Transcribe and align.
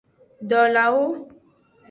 Dolawo. 0.49 1.05